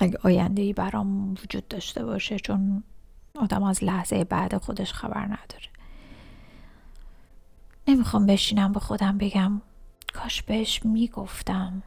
اگه 0.00 0.18
آینده 0.22 0.62
ای 0.62 0.72
برام 0.72 1.32
وجود 1.32 1.68
داشته 1.68 2.04
باشه 2.04 2.38
چون 2.38 2.84
آدم 3.34 3.62
از 3.62 3.84
لحظه 3.84 4.24
بعد 4.24 4.58
خودش 4.58 4.92
خبر 4.92 5.24
نداره. 5.24 5.68
نمی‌خوام 7.88 8.26
بشینم 8.26 8.72
به 8.72 8.80
خودم 8.80 9.18
بگم 9.18 9.60
کاش 10.14 10.42
بهش 10.42 10.84
می‌گفتم 10.84 11.82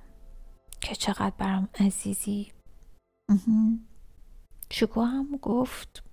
که 0.81 0.95
چقدر 0.95 1.33
برام 1.37 1.69
عزیزی. 1.79 2.51
شکو 4.71 5.01
هم 5.01 5.37
گفت 5.41 6.03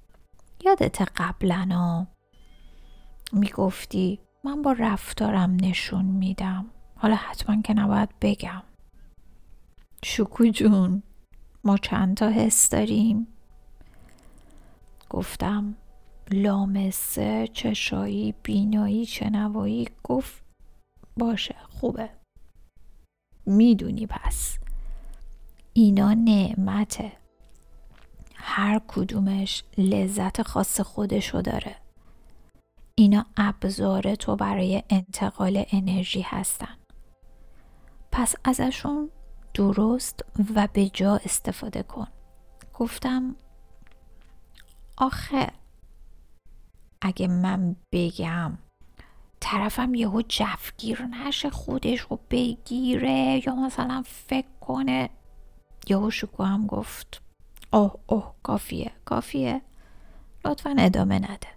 یادت 0.65 1.03
قبلا 1.17 2.07
می‌گفتی 3.33 4.21
من 4.45 4.63
با 4.63 4.73
رفتارم 4.73 5.57
نشون 5.61 6.05
میدم. 6.05 6.67
حالا 7.03 7.15
حتما 7.15 7.63
که 7.63 7.75
نباید 7.75 8.09
بگم. 8.21 8.63
شکو 10.05 10.47
جون 10.47 11.03
ما 11.65 11.77
چند 11.77 12.17
تا 12.17 12.29
حس 12.29 12.71
داریم؟ 12.71 13.27
گفتم 15.11 15.75
لامسه 16.31 17.49
چشایی 17.53 18.35
بینایی 18.43 19.07
شنوایی 19.07 19.89
گفت 20.05 20.43
باشه 21.17 21.57
خوبه. 21.69 22.11
می‌دونی 23.47 24.07
پس. 24.07 24.59
اینا 25.73 26.15
نعمته. 26.15 27.13
هر 28.35 28.81
کدومش 28.89 29.65
لذت 29.79 30.43
خاص 30.43 30.81
خودشو 30.81 31.41
داره. 31.41 31.77
اینا 32.95 33.27
ابزار 33.37 34.15
تو 34.15 34.37
برای 34.37 34.83
انتقال 34.91 35.65
انرژی 35.73 36.21
هستن. 36.21 36.82
پس 38.13 38.35
ازشون 38.45 39.11
درست 39.55 40.25
و 40.55 40.69
به 40.73 40.89
جا 40.89 41.17
استفاده 41.25 41.83
کن. 41.83 42.07
گفتم 42.75 43.37
آخه 44.97 45.53
اگه 47.01 47.27
من 47.29 47.77
بگم 47.93 48.59
طرفم 49.41 49.95
یهو 49.95 50.23
جفگیر 50.29 51.03
نشه 51.03 51.51
خودش 51.51 52.01
رو 52.01 52.19
بگیره 52.31 53.43
یا 53.47 53.55
مثلا 53.55 54.03
فکر 54.07 54.49
کنه. 54.61 55.11
یهو 55.89 56.11
شکو 56.11 56.43
هم 56.43 56.67
گفت 56.67 57.23
اوه 57.73 57.95
اوه 58.07 58.35
کافیه 58.43 58.93
کافیه. 59.05 59.63
لطفا 60.45 60.75
ادامه 60.79 61.19
نده. 61.19 61.49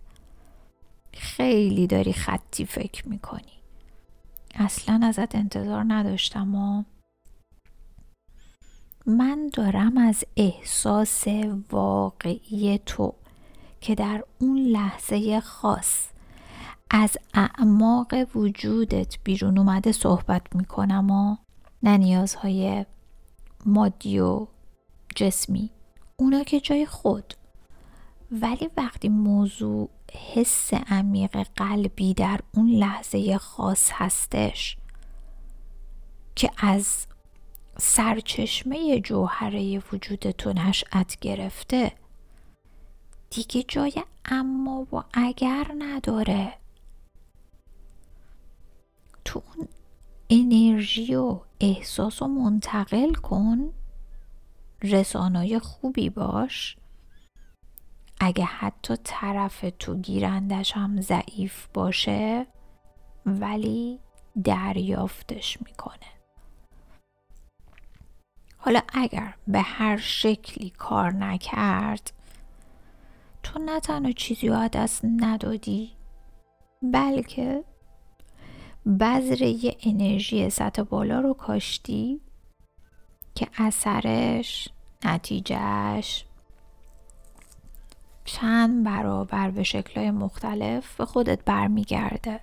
خیلی 1.13 1.88
داری 1.88 2.13
خطی 2.13 2.65
فکر 2.65 3.08
می‌کنی. 3.08 3.55
اصلا 4.56 5.00
ازت 5.04 5.36
انتظار 5.36 5.84
نداشتم 5.88 6.56
و 6.56 6.84
من 9.06 9.50
دارم 9.54 9.98
از 9.98 10.24
احساس 10.38 11.24
واقعی 11.72 12.80
تو 12.86 13.13
که 13.82 13.96
در 13.96 14.24
اون 14.39 14.58
لحظه 14.58 15.39
خاص 15.39 16.08
از 16.89 17.18
اعماق 17.34 18.13
وجودت 18.36 19.15
بیرون 19.24 19.58
اومده 19.58 19.91
صحبت 19.91 20.56
می‌کنم 20.56 21.12
و 21.12 21.36
نه 21.84 21.98
نیازهای 21.98 22.86
مادی 23.65 24.20
و 24.20 24.48
جسمی. 25.15 25.70
اونا 26.15 26.44
که 26.44 26.60
جای 26.60 26.86
خود. 26.86 27.34
ولی 28.32 28.70
وقتی 28.78 29.10
موضوع 29.10 29.90
حس 30.34 30.74
عمیق 30.74 31.38
قلبی 31.56 32.14
در 32.14 32.40
اون 32.54 32.70
لحظه 32.70 33.38
خاص 33.38 33.90
هستش 33.94 34.78
که 36.36 36.52
از 36.58 37.08
سرچشمه 37.78 39.00
جوهره 39.00 39.84
وجود 39.92 40.32
تو 40.32 40.54
نشأت 40.54 41.20
گرفته 41.22 41.92
دیگه 43.30 43.64
جای 43.68 44.04
اما 44.26 44.88
و 44.92 45.04
اگر 45.14 45.72
نداره. 45.78 46.54
تو 49.26 49.44
اون 49.58 49.68
انرژی 50.30 51.16
و 51.16 51.40
احساس 51.60 52.22
رو 52.22 52.28
منتقل 52.28 53.14
کن 53.14 53.74
رسانای 54.82 55.60
خوبی 55.60 56.10
باش. 56.10 56.78
اگه 58.19 58.45
حتی 58.45 58.95
طرف 59.04 59.65
تو 59.80 59.95
گیرندش 59.95 60.71
هم 60.71 61.01
ضعیف 61.01 61.67
باشه 61.73 62.47
ولی 63.25 63.99
دریافتش 64.43 65.58
می‌کنه. 65.62 66.15
حالا 68.58 68.82
اگر 68.93 69.34
به 69.47 69.62
هر 69.62 69.97
شکلی 69.97 70.69
کار 70.69 71.12
نکرد 71.13 72.12
تو 73.43 73.60
نه 73.60 73.80
تنها 73.80 74.12
چیزی 74.12 74.47
رو 74.47 74.67
دست 74.67 75.01
ندادی 75.06 75.91
بلکه 76.82 77.63
بذر 78.99 79.41
یه 79.41 79.78
انرژی 79.84 80.49
سطح 80.49 80.84
بالا 80.84 81.19
رو 81.19 81.34
کاشتی 81.34 82.21
که 83.36 83.47
اثرش 83.58 84.69
نتیجهش 85.06 86.25
چند 88.26 88.86
برابر 88.86 89.52
به 89.52 89.64
شکلهای 89.64 90.12
مختلف 90.12 90.96
به 90.96 91.06
خودت 91.06 91.46
برمیگرده. 91.46 92.40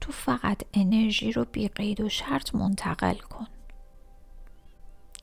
تو 0.00 0.12
فقط 0.12 0.62
انرژی 0.74 1.32
رو 1.32 1.44
بی 1.44 1.68
قید 1.68 2.00
و 2.00 2.08
شرط 2.08 2.54
منتقل 2.54 3.14
کن. 3.14 3.46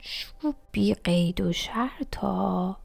شو 0.02 0.54
بی 0.72 0.94
قید 0.94 1.42
و 1.42 1.54
شرط 1.54 2.08
تا 2.12 2.78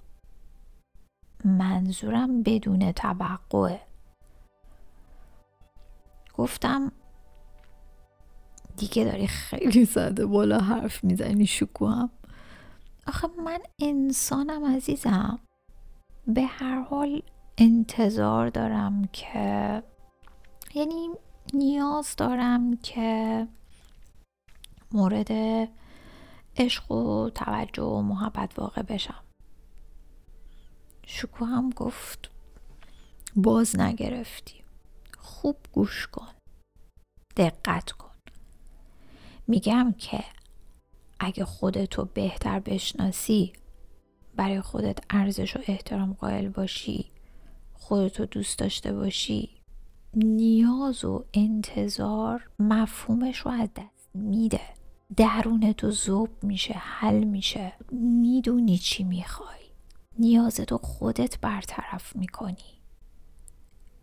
منظورم 1.44 2.42
بدون 2.42 2.92
توقعه 2.92 3.80
گفتم 6.34 6.92
دیگه 8.76 9.04
داری 9.04 9.26
خیلی 9.26 9.84
زده 9.84 10.26
بالا 10.26 10.58
حرف 10.58 11.04
می‌زنی 11.04 11.48
هم 11.80 12.10
آخه 13.06 13.28
من 13.44 13.60
انسانم 13.78 14.76
عزیزم. 14.76 15.38
به 16.26 16.42
هر 16.42 16.82
حال 16.82 17.22
انتظار 17.58 18.48
دارم 18.48 19.04
که 19.12 19.82
یعنی 20.74 21.08
نیاز 21.54 22.16
دارم 22.16 22.76
که 22.76 23.48
مورد 24.92 25.30
عشق 26.56 26.92
و 26.92 27.30
توجه 27.30 27.82
و 27.82 28.02
محبت 28.02 28.58
واقع 28.58 28.82
بشم. 28.82 29.24
شکو 31.06 31.44
هم 31.44 31.70
گفت 31.70 32.30
باز 33.36 33.80
نگرفتی. 33.80 34.64
خوب 35.18 35.56
گوش 35.72 36.06
کن. 36.06 36.32
دقت 37.36 37.92
کن. 37.92 38.14
میگم 39.48 39.94
که 39.98 40.24
اگه 41.20 41.44
خودتو 41.44 42.04
بهتر 42.04 42.60
بشناسی 42.60 43.52
برای 44.36 44.60
خودت 44.60 44.98
ارزش 45.10 45.56
و 45.56 45.60
احترام 45.66 46.12
قائل 46.12 46.48
باشی 46.48 47.10
خودتو 47.72 48.26
دوست 48.26 48.58
داشته 48.58 48.92
باشی 48.92 49.50
نیاز 50.14 51.04
و 51.04 51.24
انتظار 51.34 52.50
مفهومش 52.58 53.38
رو 53.38 53.50
از 53.50 53.68
دست 53.76 54.08
میده. 54.14 54.60
درون 55.16 55.72
تو 55.72 55.90
زوب 55.90 56.28
میشه 56.42 56.74
حل 56.74 57.24
میشه. 57.24 57.72
می‌دونی 57.92 58.78
چی 58.78 59.04
می‌خوای. 59.04 59.64
نیازتو 60.18 60.78
خودت 60.78 61.40
برطرف 61.40 62.16
می‌کنی. 62.16 62.80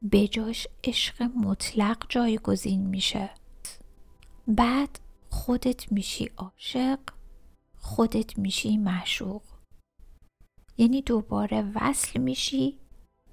به 0.01 0.27
جاش 0.27 0.67
عشق 0.83 1.21
مطلق 1.21 1.97
جایگزین 2.09 2.87
میشه. 2.87 3.29
بعد 4.47 4.99
خودت 5.31 5.91
میشی 5.91 6.31
عاشق 6.37 6.99
خودت 7.77 8.37
میشی 8.37 8.77
معشوق. 8.77 9.41
یعنی 10.77 11.01
دوباره 11.01 11.71
وصل 11.75 12.19
میشی 12.19 12.79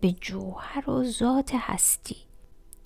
به 0.00 0.12
جوهر 0.12 0.90
و 0.90 1.04
ذات 1.04 1.50
هستی. 1.54 2.16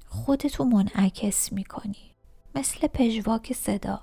خودتو 0.06 0.64
منعکس 0.64 1.52
می‌کنی. 1.52 2.14
مثل 2.54 2.86
پژواک 2.86 3.52
صدا. 3.52 4.00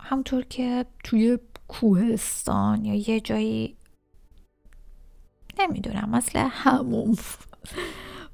همطور 0.00 0.44
که 0.44 0.86
توی 1.04 1.38
کوهستان 1.68 2.84
یا 2.84 2.94
یه 2.94 3.20
جایی 3.20 3.76
نمی‌دونم 5.58 6.10
مثل 6.10 6.48
هموم. 6.50 7.16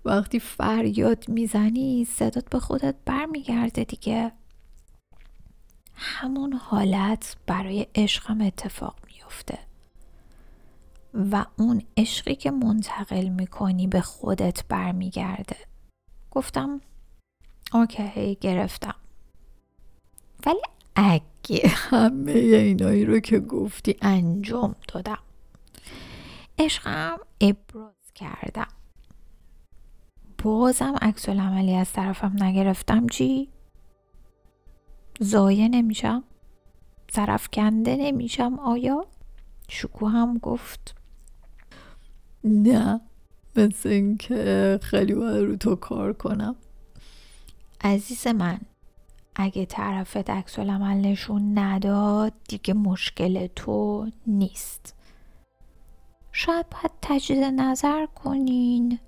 وقتی 0.04 0.40
فریاد 0.40 1.28
می‌زنی 1.28 2.04
صدات 2.04 2.50
به 2.50 2.58
خودت 2.58 2.96
برمیگرده 3.04 3.84
دیگه. 3.84 4.32
همون 6.02 6.52
حالت 6.52 7.36
برای 7.46 7.86
عشقم 7.94 8.40
اتفاق 8.40 8.96
میفته 9.06 9.58
و 11.14 11.46
اون 11.56 11.82
عشقی 11.96 12.34
که 12.34 12.50
منتقل 12.50 13.28
می‌کنی 13.28 13.86
به 13.86 14.00
خودت 14.00 14.64
برمیگرده. 14.68 15.56
گفتم 16.30 16.80
اوکی 17.72 18.38
گرفتم. 18.40 18.94
ولی 20.46 20.62
اگه 20.96 21.68
همه 21.68 22.32
اینایی 22.32 23.04
رو 23.04 23.20
که 23.20 23.40
گفتی 23.40 23.96
انجام 24.02 24.74
دادم 24.88 25.18
عشقم 26.58 27.18
ابراز 27.40 28.12
کردم. 28.14 28.68
بازم 30.42 30.94
عکس 31.02 31.28
عملی 31.28 31.74
از 31.74 31.92
طرفم 31.92 32.42
نگرفتم. 32.42 33.06
چی؟ 33.06 33.48
زایه 35.22 35.68
نمیشم؟ 35.68 36.24
کنده 37.52 37.96
نمیشم. 37.96 38.59
آیا؟ 38.59 39.06
شکو 39.68 40.06
هم 40.06 40.38
گفت. 40.38 40.94
نه. 42.44 43.00
مثل 43.56 43.88
اینکه 43.88 44.78
خیلی 44.83 45.14
باید 45.14 45.44
رو 45.44 45.56
تو 45.56 45.76
کار 45.76 46.12
کنم. 46.12 46.56
عزیز 47.80 48.26
من 48.26 48.61
اگه 49.35 49.66
طرفت 49.66 50.30
عکس 50.30 50.59
عمل 50.59 50.96
نشون 50.96 51.59
نداد 51.59 52.33
دیگه 52.48 52.74
مشکل 52.74 53.46
تو 53.46 54.06
نیست. 54.26 54.94
شاید 56.33 56.66
باید 56.70 56.90
تجدید 57.02 57.44
نظر 57.44 58.06
کنین. 58.06 58.98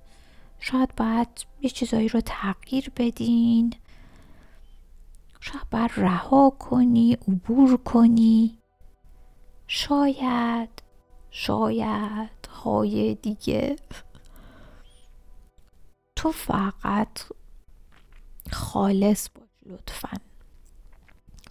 شاید 0.61 0.95
باید 0.97 1.29
یه 1.61 1.71
چیزایی 1.71 2.09
رو 2.09 2.21
تغییر 2.21 2.93
بدین. 2.97 3.75
شاید 5.45 5.71
باید 5.71 5.91
رها 5.97 6.51
کنی 6.51 7.13
عبور 7.13 7.77
کنی. 7.77 8.59
شاید 9.67 10.83
شاید 11.31 12.47
های 12.51 13.15
دیگه. 13.15 13.77
تو 16.17 16.33
فقط 16.33 17.21
خالص 18.53 19.29
باش 19.29 19.49
لطفا. 19.67 20.17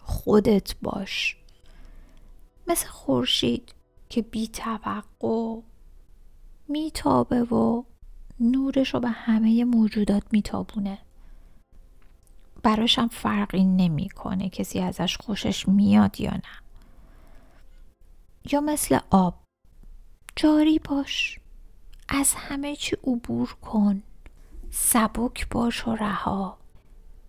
خودت 0.01 0.75
باش. 0.82 1.38
مثل 2.67 2.88
خورشید 2.88 3.73
که 4.10 4.21
بی 4.21 4.47
توقع 4.47 5.62
میتابه 6.67 7.43
و 7.43 7.84
نورش 8.39 8.93
رو 8.93 8.99
به 8.99 9.10
همه 9.10 9.63
موجودات 9.63 10.23
میتابونه. 10.32 10.97
براشم 12.63 13.08
فرقی 13.08 13.65
نمی‌کنه 13.65 14.50
کسی 14.50 14.80
ازش 14.80 15.17
خوشش 15.17 15.67
میاد 15.67 16.21
یا 16.21 16.32
نه. 16.32 16.62
یا 18.52 18.62
مثل 18.62 19.00
آب. 19.10 19.34
جاری 20.36 20.80
باش. 20.80 21.39
از 22.10 22.34
همه 22.34 22.76
چی 22.76 22.95
عبور 23.04 23.54
کن. 23.62 24.04
سبک 24.71 25.50
باش 25.50 25.88
و 25.88 25.95
رها. 25.95 26.58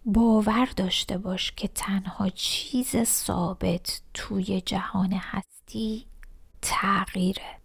باور 0.05 0.68
داشته 0.77 1.18
باش 1.18 1.53
که 1.53 1.68
تنها 1.68 2.29
چیز 2.29 2.97
ثابت 3.03 4.03
توی 4.14 4.61
جهان 4.61 5.12
هستی 5.12 6.07
تغییره. 6.62 7.59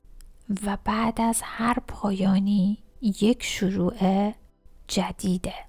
و 0.63 0.77
بعد 0.83 1.21
از 1.21 1.41
هر 1.43 1.79
پایانی 1.87 2.77
یک 3.01 3.43
شروع 3.43 4.33
جدیده. 4.87 5.66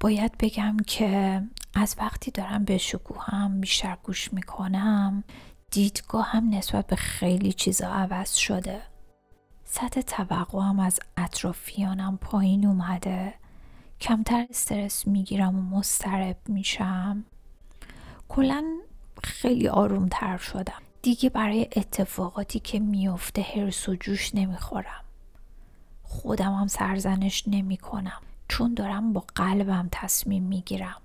باید 0.00 0.38
بگم 0.38 0.76
که 0.86 1.42
از 1.74 1.96
وقتی 1.98 2.30
دارم 2.30 2.64
به 2.64 2.78
شکوهم 2.78 3.60
بیشتر 3.60 3.96
گوش 4.02 4.32
می‌کنم 4.32 5.24
دیدگاهم 5.70 6.54
نسبت 6.54 6.86
به 6.86 6.96
خیلی 6.96 7.52
چیزا 7.52 7.86
عوض 7.88 8.34
شده. 8.34 8.82
سطح 9.64 10.00
توقعم 10.00 10.80
از 10.80 11.00
اطرافیانم 11.16 12.16
پایین 12.16 12.66
اومده. 12.66 13.34
کمتر 14.00 14.46
استرس 14.50 15.06
می‌گیرم 15.06 15.58
و 15.58 15.78
مسترب 15.78 16.36
میشم. 16.48 17.24
کلا 18.28 18.64
خیلی 19.24 19.68
آرومتر 19.68 20.36
شدم. 20.36 20.82
دیگه 21.02 21.30
برای 21.30 21.68
اتفاقاتی 21.76 22.60
که 22.60 22.80
میفته 22.80 23.42
هرس 23.42 23.88
و 23.88 23.94
جوش 23.94 24.34
نمی‌خورم. 24.34 25.04
خودم 26.02 26.54
هم 26.54 26.66
سرزنش 26.66 27.44
نمی 27.46 27.76
کنم 27.76 28.22
چون 28.50 28.74
دارم 28.74 29.12
با 29.12 29.24
قلبم 29.34 29.88
تصمیم 29.92 30.42
می‌گیرم. 30.42 31.00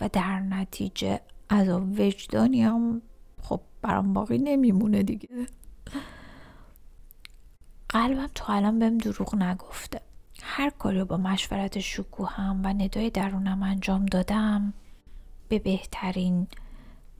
و 0.00 0.08
در 0.12 0.40
نتیجه 0.40 1.20
از 1.48 1.68
وجدانی 1.68 2.62
هم 2.62 3.02
خب 3.42 3.60
برام 3.82 4.12
باقی 4.12 4.38
نمیمونه 4.38 5.02
دیگه. 5.02 5.28
قلبم 7.88 8.30
تا 8.34 8.52
الان 8.52 8.78
بهم 8.78 8.98
دروغ 8.98 9.34
نگفته. 9.34 10.00
هر 10.42 10.70
کاری 10.70 11.04
با 11.04 11.16
مشورت 11.16 11.78
شکوهم 11.78 12.60
و 12.64 12.68
ندای 12.68 13.10
درونم 13.10 13.62
انجام 13.62 14.06
دادم 14.06 14.72
به 15.48 15.58
بهترین 15.58 16.46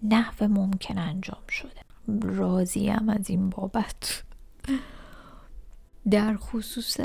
نحو 0.03 0.49
ممکن 0.49 0.99
انجام 0.99 1.43
شده. 1.49 1.81
راضیم 2.23 3.09
از 3.09 3.31
این 3.31 3.51
بابت. 3.51 4.25
در 6.11 6.37
خصوص 6.37 7.01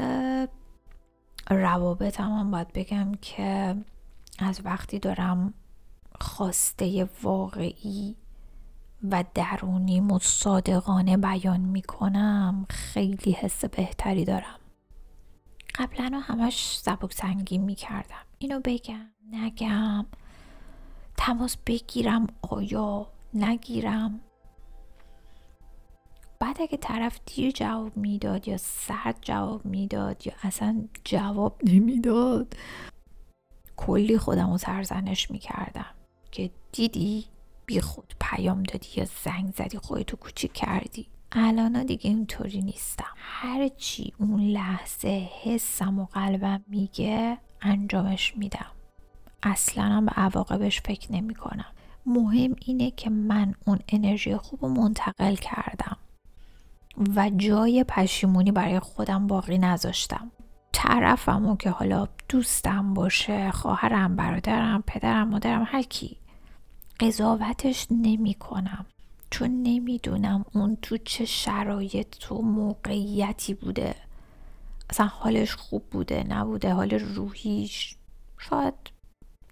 روابطم 1.49 2.31
هم 2.31 2.51
باید 2.51 2.73
بگم 2.73 3.11
که 3.21 3.75
از 4.39 4.61
وقتی 4.65 4.99
دارم 4.99 5.53
خواسته 6.21 7.09
واقعی 7.23 8.15
و 9.11 9.23
درونی 9.33 10.03
صادقانه 10.21 11.17
بیان 11.17 11.59
می‌کنم 11.59 12.65
خیلی 12.69 13.31
حس 13.31 13.65
بهتری 13.65 14.25
دارم. 14.25 14.59
قبلا 15.75 16.19
همش 16.23 16.77
سبک 16.77 17.13
سنگی 17.13 17.57
می‌کردم. 17.57 18.25
اینو 18.39 18.59
بگم 18.63 19.05
نگم 19.31 20.05
تماس 21.17 21.57
بگیرم 21.65 22.27
آیا 22.41 23.07
نگیرم؟ 23.33 24.19
بعد 26.43 26.61
اگه 26.61 26.77
طرف 26.77 27.19
دیر 27.25 27.51
جواب 27.51 27.97
می‌داد 27.97 28.47
یا 28.47 28.57
سرد 28.57 29.17
جواب 29.21 29.65
می‌داد 29.65 30.27
یا 30.27 30.33
اصلا 30.43 30.87
جواب 31.03 31.59
نمی‌داد 31.63 32.53
کلی 33.75 34.17
خودم 34.17 34.51
رو 34.51 34.57
سرزنش 34.57 35.31
می‌کردم 35.31 35.85
که 36.31 36.49
دیدی 36.71 37.25
بی 37.65 37.81
خود 37.81 38.13
پیام 38.21 38.63
دادی 38.63 38.87
یا 38.95 39.05
زنگ 39.23 39.53
زدی 39.55 39.77
خودتو 39.77 40.17
کوچیک 40.17 40.53
کردی. 40.53 41.07
الان 41.31 41.83
دیگه 41.83 42.09
اینطوری 42.09 42.61
نیستم. 42.61 43.13
هرچی 43.15 44.13
اون 44.19 44.41
لحظه 44.41 45.29
حسم 45.43 45.99
و 45.99 46.05
قلبم 46.05 46.63
میگه 46.67 47.37
انجامش 47.61 48.37
میدم. 48.37 48.71
اصلا 49.43 49.83
هم 49.83 50.05
به 50.05 50.11
عواقبش 50.11 50.81
فکر 50.81 51.11
نمی 51.11 51.35
کنم 51.35 51.73
مهم 52.05 52.55
اینه 52.65 52.91
که 52.91 53.09
من 53.09 53.55
اون 53.65 53.79
انرژی 53.87 54.37
خوب 54.37 54.65
رو 54.65 54.69
منتقل 54.69 55.35
کردم. 55.35 55.97
و 57.15 57.29
جای 57.37 57.85
پشیمونی 57.87 58.51
برای 58.51 58.79
خودم 58.79 59.27
باقی 59.27 59.57
نذاشتم. 59.57 60.31
طرفمو 60.71 61.57
که 61.57 61.69
حالا 61.69 62.07
دوستم 62.29 62.93
باشه 62.93 63.51
خواهرم 63.51 64.15
برادرم 64.15 64.83
پدرم 64.87 65.27
مادرم 65.29 65.63
هر 65.67 65.81
کی. 65.81 66.17
قضاوتش 66.99 67.87
نمی 67.91 68.33
کنم 68.33 68.85
چون 69.29 69.63
نمی‌دونم 69.63 70.45
اون 70.53 70.77
تو 70.81 70.97
چه 70.97 71.25
شرایط 71.25 72.07
تو 72.19 72.41
موقعیتی 72.41 73.53
بوده. 73.53 73.95
اصلا 74.89 75.05
حالش 75.05 75.55
خوب 75.55 75.83
بوده 75.91 76.23
نبوده 76.23 76.73
حال 76.73 76.89
روحیش. 76.89 77.95
شاید 78.37 78.73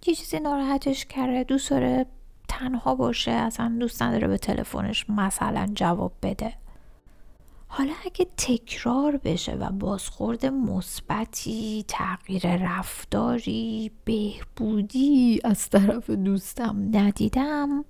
یه 0.06 0.14
چیزی 0.14 0.40
ناراحتش 0.40 1.04
کرده 1.04 1.44
دوست 1.44 1.70
داره 1.70 2.06
تنها 2.48 2.94
باشه 2.94 3.30
اصلا 3.30 3.76
دوست 3.80 4.02
نداره 4.02 4.28
به 4.28 4.38
تلفنش 4.38 5.10
مثلا 5.10 5.70
جواب 5.74 6.12
بده. 6.22 6.61
حالا 7.74 7.92
اگه 8.04 8.26
تکرار 8.36 9.16
بشه 9.16 9.54
و 9.54 9.70
بازخورد 9.70 10.46
مثبتی 10.46 11.84
تغییر 11.88 12.56
رفتاری 12.56 13.90
بهبودی 14.04 15.40
از 15.44 15.68
طرف 15.70 16.10
دوستم 16.10 16.88
ندیدم 16.92 17.84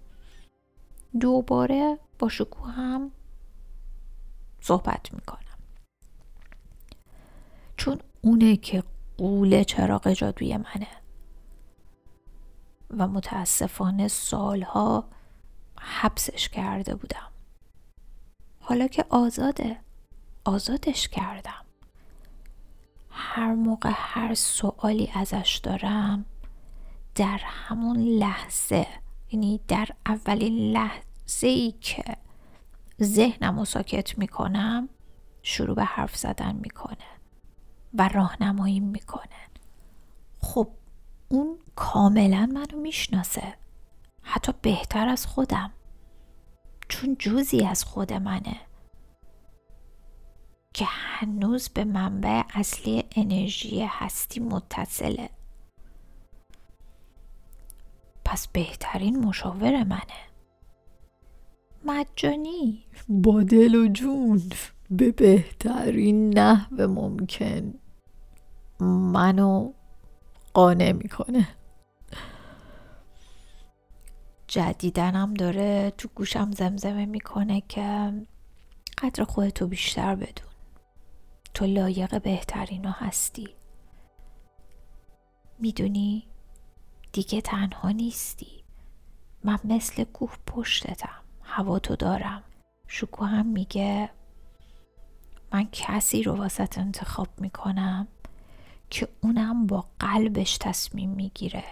دوباره 1.20 1.98
با 2.18 2.30
هم 2.76 3.10
صحبت 4.60 5.14
می‌کنم. 5.14 5.58
چون 7.76 7.98
اونه 8.20 8.56
که 8.56 8.82
قوله 9.18 9.64
چراغ 9.64 10.12
جادوی 10.12 10.56
منه 10.56 10.88
و 12.90 13.08
متاسفانه 13.08 14.08
سالها 14.08 15.08
حبسش 15.80 16.48
کرده 16.48 16.94
بودم. 16.94 17.31
حالا 18.62 18.87
که 18.88 19.05
آزاده 19.11 19.81
آزادش 20.44 21.09
کردم. 21.09 21.64
هر 23.11 23.55
موقع 23.55 23.90
هر 23.94 24.35
سوالی 24.35 25.11
ازش 25.14 25.61
دارم 25.62 26.25
در 27.14 27.40
همون 27.44 27.96
لحظه 27.96 28.87
یعنی 29.31 29.61
در 29.68 29.88
اولین 30.07 30.72
لحظه 30.72 31.46
ای 31.46 31.75
که 31.81 32.05
ذهنم 33.03 33.59
رو 33.59 33.64
ساکت 33.64 34.18
می‌کنم 34.18 34.88
شروع 35.42 35.77
به 35.77 35.85
حرف 35.85 36.16
زدن 36.16 36.57
می‌کنه 36.57 36.96
و 37.94 38.09
راهنمایی 38.09 38.81
می‌کنه. 38.81 39.48
خب 40.38 40.68
اون 41.29 41.59
کاملا 41.77 42.46
منو 42.46 42.81
می‌شناسه. 42.83 43.55
حتی 44.22 44.53
بهتر 44.62 45.09
از 45.09 45.27
خودم. 45.27 45.70
چون 46.92 47.16
جزی 47.18 47.66
از 47.66 47.85
خود 47.85 48.12
منه. 48.12 48.57
که 50.74 50.85
هنوز 50.88 51.68
به 51.68 51.85
منبع 51.85 52.42
اصلی 52.55 53.05
انرژی 53.16 53.83
هستی 53.88 54.40
متصله. 54.40 55.31
پس 58.24 58.48
بهترین 58.48 59.24
مشاور 59.24 59.85
منه. 59.85 60.22
مجانی 61.85 62.85
با 63.09 63.42
دل 63.42 63.74
و 63.74 63.88
جون 63.88 64.42
به 64.90 65.12
بهترین 65.12 66.38
نحو 66.38 66.87
ممکن. 66.87 67.74
منو 68.81 69.72
قانع 70.55 70.92
می‌کنه. 70.92 71.48
جدیدنم 74.52 75.34
داره 75.34 75.92
تو 75.98 76.08
گوشم 76.14 76.50
زمزمه 76.50 77.06
می‌کنه 77.06 77.60
که 77.60 78.12
قدر 78.98 79.24
خودتو 79.24 79.66
بیشتر 79.66 80.14
بدون. 80.14 80.52
تو 81.54 81.66
لایق 81.66 82.22
بهترینو 82.22 82.90
هستی. 82.90 83.48
می‌دونی 85.58 86.26
دیگه 87.12 87.40
تنها 87.40 87.90
نیستی. 87.90 88.64
من 89.44 89.58
مثل 89.64 90.04
کوه 90.04 90.36
پشتتم. 90.46 91.22
هوا 91.42 91.78
تو 91.78 91.96
دارم. 91.96 92.42
شکو 92.88 93.24
هم 93.24 93.46
میگه 93.46 94.10
من 95.52 95.68
کسی 95.72 96.22
رو 96.22 96.36
واسط 96.36 96.78
انتخاب 96.78 97.28
می‌کنم 97.38 98.08
که 98.90 99.08
اونم 99.20 99.66
با 99.66 99.84
قلبش 99.98 100.58
تصمیم 100.58 101.10
می‌گیره. 101.10 101.64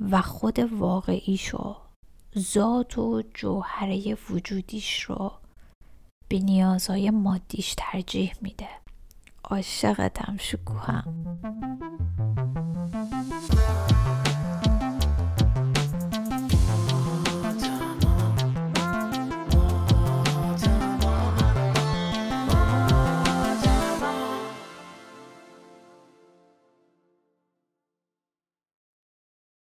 و 0.00 0.22
خود 0.22 0.58
واقعیشو 0.58 1.76
ذات 2.38 2.98
و 2.98 3.22
جوهره 3.34 4.16
وجودیش 4.30 5.02
رو 5.02 5.32
به 6.28 6.38
نیازهای 6.38 7.10
مادیش 7.10 7.74
ترجیح 7.78 8.32
میده. 8.40 8.68
عاشقتم 9.44 10.36
شکوهم 10.40 11.38